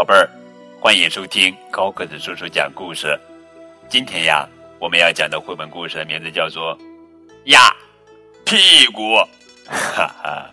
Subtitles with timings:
[0.00, 0.26] 宝贝儿，
[0.80, 3.20] 欢迎收听高个子叔叔讲故事。
[3.86, 6.74] 今天呀，我们要讲的绘本故事的名字叫做
[7.50, 7.58] 《呀
[8.46, 9.02] 屁股》，
[9.68, 10.50] 哈哈。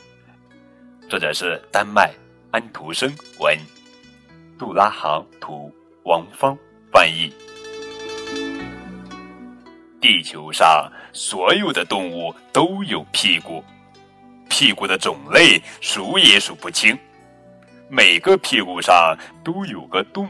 [1.09, 2.13] 作者是丹麦
[2.51, 3.09] 安徒生
[3.39, 3.57] 文，
[4.59, 5.73] 杜拉行图，
[6.03, 6.53] 王芳
[6.91, 7.33] 翻译。
[10.01, 13.63] 地球上所有的动物都有屁股，
[14.49, 16.99] 屁股的种类数也数不清。
[17.89, 20.27] 每个屁股上都有个洞，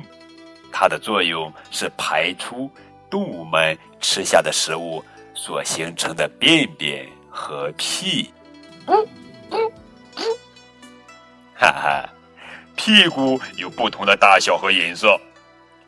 [0.71, 2.69] 它的作用是排出
[3.09, 5.03] 动物们吃下的食物
[5.33, 8.31] 所形成的便便和屁。
[11.55, 12.09] 哈哈，
[12.75, 15.19] 屁股有不同的大小和颜色。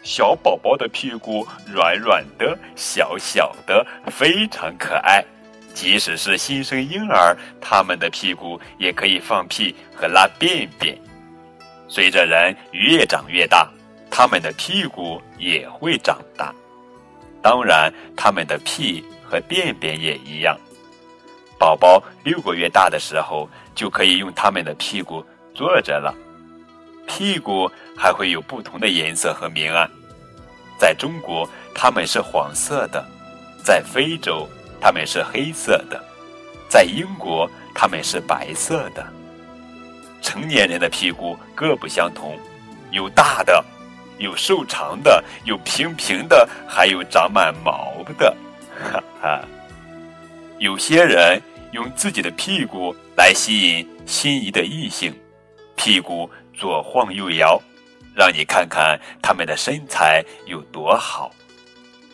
[0.01, 5.23] 小宝宝的屁股软软的、小小的，非常可爱。
[5.73, 10.97] 即使是新生婴儿，他们的屁股也可以放屁和拉便便。
[11.89, 13.67] 随着人越长越大，
[14.09, 16.53] 他们的屁股也会长大，
[17.41, 20.55] 当然，他们的屁和便便也一样。
[21.57, 26.13] 宝宝六个月大的时候，就可以用他们的屁股坐着了。
[27.07, 29.89] 屁股还会有不同的颜色和明暗，
[30.77, 33.03] 在中国，它们是黄色的；
[33.65, 34.47] 在非洲，
[34.79, 35.99] 它们是黑色的；
[36.69, 39.05] 在英国，它们是白色的。
[40.21, 42.37] 成年人的屁股各不相同，
[42.91, 43.63] 有大的，
[44.17, 48.35] 有瘦长的，有平平的，还有长满毛的。
[48.91, 49.41] 哈哈，
[50.57, 55.13] 有些人用自己的屁股来吸引心仪的异性，
[55.75, 57.61] 屁股左晃右摇，
[58.15, 61.31] 让你看看他们的身材有多好。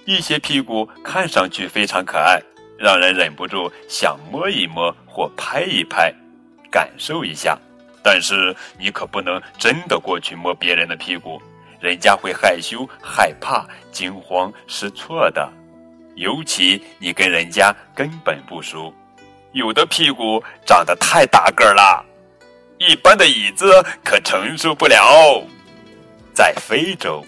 [0.05, 2.39] 一些屁股看上去非常可爱，
[2.77, 6.13] 让人忍不住想摸一摸或拍一拍，
[6.69, 7.57] 感受一下。
[8.07, 11.41] 但是你可不能真的过去摸别人的屁股，
[11.79, 15.51] 人家会害羞、害怕、惊慌失措的。
[16.13, 18.94] 尤其你跟人家根本不熟，
[19.53, 22.05] 有的屁股长得太大个儿了，
[22.77, 25.44] 一般的椅子可承受不了。
[26.31, 27.25] 在非洲，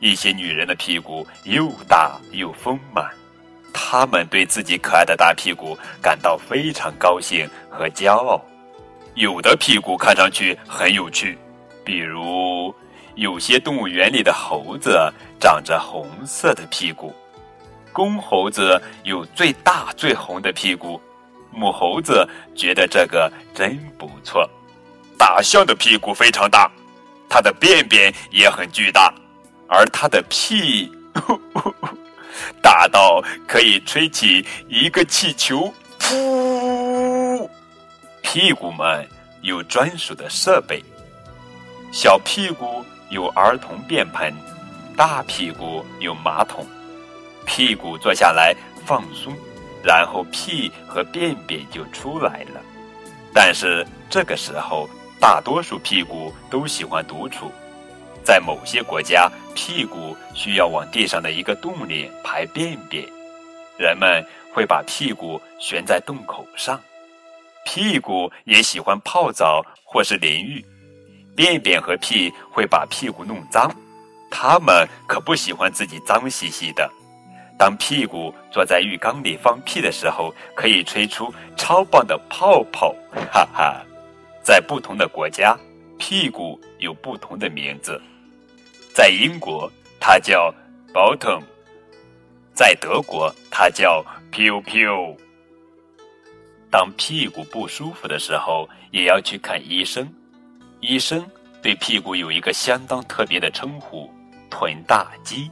[0.00, 3.08] 一些女人的屁股又大又丰满，
[3.72, 8.44] 她们对自己可爱的大屁股感到非常高兴和骄傲。
[9.18, 11.36] 有的屁股看上去很有趣，
[11.84, 12.72] 比如
[13.16, 17.12] 有些动物园里的猴子长着红色的屁股，
[17.92, 21.00] 公猴子有最大最红的屁股，
[21.50, 22.24] 母猴子
[22.54, 24.48] 觉得这个真不错。
[25.18, 26.70] 大象的屁股非常大，
[27.28, 29.12] 它的便便也很巨大，
[29.66, 30.92] 而它的屁
[32.62, 36.77] 大到可以吹起一个气球，噗。
[38.30, 39.08] 屁股们
[39.40, 40.84] 有专属的设备，
[41.90, 44.34] 小屁股有儿童便盆，
[44.94, 46.62] 大屁股有马桶。
[47.46, 49.34] 屁股坐下来放松，
[49.82, 52.60] 然后屁和便便就出来了。
[53.32, 54.86] 但是这个时候，
[55.18, 57.50] 大多数屁股都喜欢独处。
[58.22, 63.08] 在某些国家，屁股需要往地上的一个洞里排便便，
[63.78, 64.22] 人们
[64.52, 66.78] 会把屁股悬在洞口上。
[67.70, 70.64] 屁股也喜欢泡澡或是淋浴，
[71.36, 73.70] 便便和屁会把屁股弄脏，
[74.30, 76.90] 它们可不喜欢自己脏兮兮的。
[77.58, 82.96] 当屁股坐在浴缸里放屁的时候，可以吹出超棒的泡泡，
[83.30, 83.84] 哈哈！
[84.42, 85.54] 在不同的国家，
[85.98, 88.00] 屁股有不同的名字。
[88.94, 89.70] 在英国，
[90.00, 90.54] 它叫
[90.94, 91.42] bottom；
[92.54, 94.02] 在德国，它叫
[94.32, 95.14] piu piu。
[96.70, 100.06] 当屁股不舒服的时候，也要去看医生。
[100.80, 101.26] 医生
[101.62, 104.12] 对屁股有一个相当特别的称呼——
[104.50, 105.50] 臀大肌。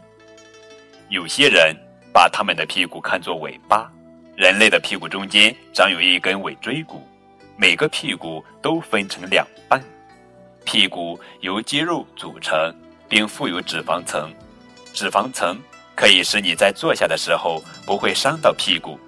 [1.08, 1.74] 有些人
[2.12, 3.90] 把他们的屁股看作尾巴。
[4.36, 7.02] 人类的屁股中间长有一根尾椎骨，
[7.56, 9.82] 每个屁股都分成两半。
[10.64, 12.74] 屁股由肌肉组成，
[13.08, 14.30] 并附有脂肪层。
[14.92, 15.58] 脂肪层
[15.94, 19.00] 可以使你在坐下的时候不会伤到屁股。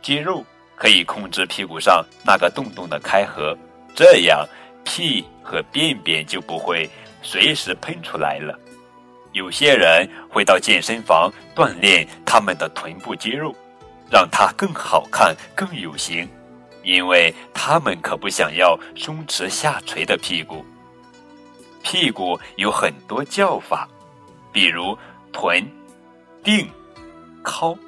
[0.00, 0.42] 肌肉。
[0.82, 3.56] 可以控制屁股上那个洞洞的开合，
[3.94, 4.44] 这样
[4.82, 6.90] 屁和便便就不会
[7.22, 8.58] 随时喷出来了。
[9.30, 13.54] 有些人会到健身房锻炼他们的臀部肌肉，
[14.10, 16.28] 让它更好看、更有型，
[16.82, 20.66] 因为他们可不想要松弛下垂的屁股。
[21.84, 23.88] 屁股有很多叫法，
[24.50, 24.98] 比如
[25.32, 25.64] 臀、
[26.42, 26.66] 腚、
[27.44, 27.78] 尻。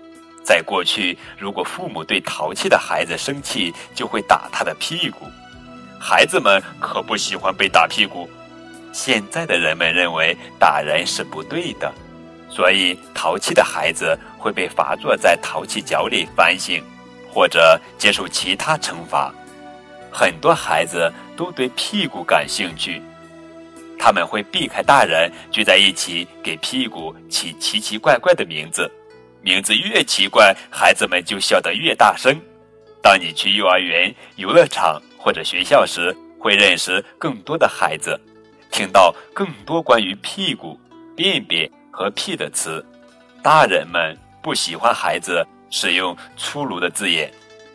[0.44, 5.26] 在过去，如果父母对淘气的孩子生气，就会打他的屁股。
[5.99, 8.29] 孩子们可不喜欢被打屁股。
[8.93, 11.93] 现在的人们认为打人是不对的，
[12.49, 16.81] 所以淘气的孩子会被罚坐在淘气角里反省，
[17.32, 19.35] 或者接受其他惩罚。
[20.12, 23.02] 很多孩子都对屁股感兴趣，
[23.99, 28.88] 他们会避开大人聚在一起，给屁股起奇奇怪怪的名字。
[29.44, 32.35] 名字越奇怪，孩子们就笑得越大声。
[33.02, 38.19] 当你去幼儿园、游乐场或者学校时，会认识更多的孩子。
[38.70, 40.81] 听到更多关于屁股、
[41.14, 42.85] 便便和屁的词，
[43.43, 47.31] 大人们不喜欢孩子使用粗鲁的字眼，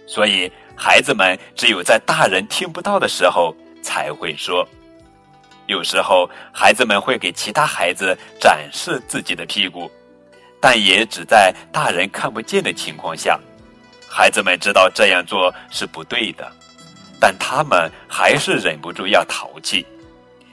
[0.08, 4.68] 所以孩子们只有在大人听不到的时候才会说。
[5.68, 9.90] 有时候，孩子们会给其他孩子展示自己的屁股，
[10.60, 13.40] 但也只在大人看不见的情况下。
[14.08, 16.52] 孩子们知道这样做是不对的，
[17.20, 19.86] 但他们还是忍不住要淘气。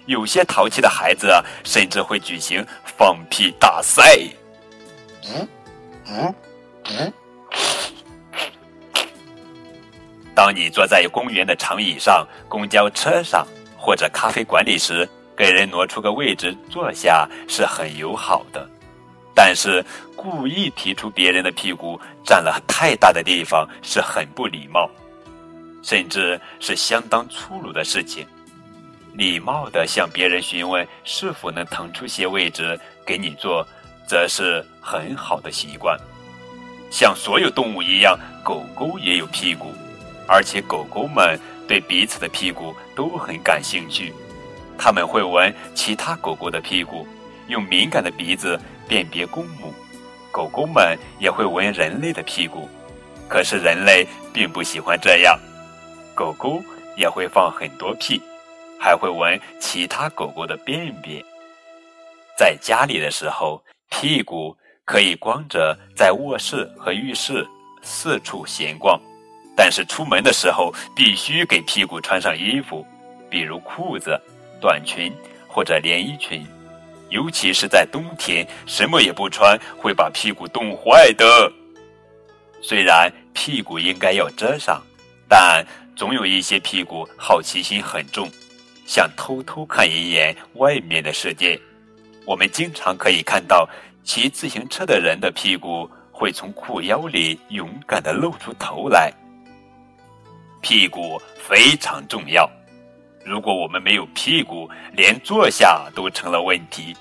[0.04, 1.32] 有些淘气的孩子，
[1.64, 4.18] 甚至会举行放屁大赛。
[5.24, 5.48] 嗯
[6.06, 6.34] 嗯
[6.90, 7.12] 嗯。
[10.34, 13.44] 当你坐在公园的长椅上、公交车上
[13.76, 18.68] 或者咖啡馆里时，给人挪出个位置坐下是很友好的。
[19.38, 19.84] 但是，
[20.16, 24.90] 故意提出别人的屁股占了太大的地方是很不礼貌，
[25.82, 28.26] 甚至是相当粗鲁的事情。
[29.12, 33.62] 礼貌地向别人询问是否能腾出些位置给你坐，
[34.08, 35.98] 则是很好的习惯。
[36.90, 39.74] 像所有动物一样，狗狗也有屁股，
[40.26, 41.38] 而且狗狗们
[41.68, 44.14] 对彼此的屁股都很感兴趣。
[44.78, 47.06] 他们会闻其他狗狗的屁股，
[47.48, 49.72] 用敏感的鼻子辨别公母。
[50.30, 52.68] 狗狗们也会闻人类的屁股，
[53.28, 55.38] 可是人类并不喜欢这样。
[56.14, 56.62] 狗狗
[56.96, 58.20] 也会放很多屁。
[58.78, 61.24] 还会闻其他狗狗的便便。
[62.36, 64.54] 在家里的时候，屁股
[64.84, 67.44] 可以光着在卧室和浴室
[67.80, 69.00] 四处闲逛，
[69.56, 72.86] 但是出门的时候必须给屁股穿上衣服，
[73.30, 74.20] 比如裤子、
[74.60, 75.10] 短裙
[75.48, 76.46] 或者连衣裙。
[77.10, 81.52] 尤其是在冬天，什么也不穿会把屁股冻坏的。
[82.60, 84.82] 虽然屁股应该要遮上，
[85.28, 85.64] 但
[85.94, 88.28] 总有一些屁股好奇心很重。
[88.86, 91.60] 想偷偷看一眼外面的世界，
[92.24, 93.68] 我们经常可以看到
[94.04, 99.12] 骑自行车的人的屁股会从裤腰里勇敢地露出头来。
[100.60, 102.48] 屁股非常重要，
[103.26, 106.96] 如果我们没有屁股，连坐下都成了问题。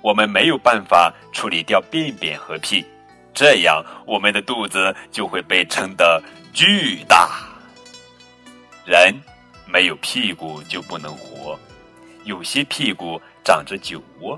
[0.00, 2.82] 我们没有办法处理掉便便和屁，
[3.34, 6.22] 这样我们的肚子就会被撑得
[6.54, 7.28] 巨大。
[8.86, 9.14] 人。
[9.72, 11.56] 没有屁股就不能活，
[12.24, 14.36] 有些屁股长着酒窝，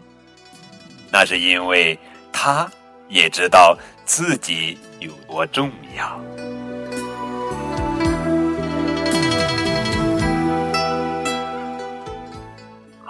[1.10, 1.98] 那是因为
[2.30, 2.70] 他
[3.08, 3.74] 也知道
[4.04, 6.51] 自己有多重要。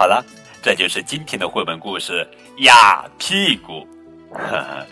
[0.03, 0.21] 好了，
[0.61, 2.29] 这就是今天的绘本故事
[2.65, 3.87] 《压屁股》。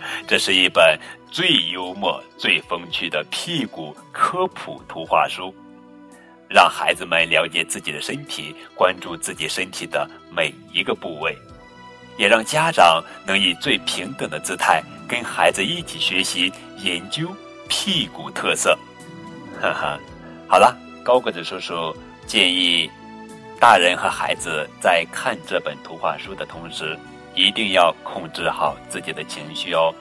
[0.24, 0.96] 这是一本
[1.32, 5.52] 最幽默、最风趣的屁股科普图画书。
[6.48, 11.36] 让孩子们了解自己的身体，关注自己身体的每一个部位，
[12.16, 17.34] 也让家长能以最平等的姿态跟孩子一起学习研究
[17.68, 18.78] 屁股特色。
[19.60, 19.98] 哈哈，
[20.46, 21.96] 好了，高个子叔叔
[22.28, 22.88] 建议
[23.60, 26.98] 大人和孩子在看这本图画书的同时，
[27.34, 29.94] 一定要控制好自己的情绪哦，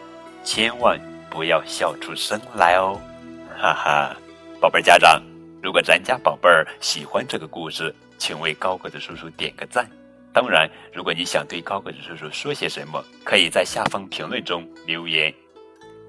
[0.45, 0.97] 千万
[1.29, 2.97] 不要笑出声来哦。
[3.59, 4.15] 哈哈，
[4.61, 5.21] 宝贝儿家长。
[5.61, 9.85] 如果咱家宝贝儿喜欢这个故事，请为高个子叔叔点个赞。
[10.31, 15.33] 当然，如果你想对高个子叔叔说些什么，可以在下方评论中留言。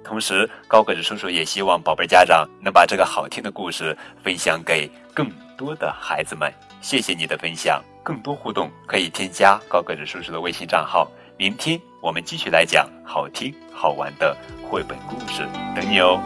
[0.04, 5.28] 同时，高个子叔叔也希望宝贝儿家长能把这个好听的故事分享给更
[5.60, 6.50] 多的孩子们。
[6.80, 11.06] 谢谢你的分享，更多互动可以添加高个子叔叔的微信账号。
[11.36, 14.34] 明天我们继续来讲好听好玩的
[14.66, 16.18] 绘本故事，等你哦。